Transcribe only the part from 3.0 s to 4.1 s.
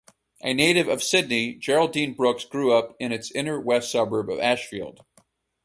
its inner-west